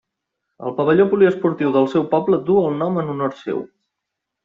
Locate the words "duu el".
2.51-2.77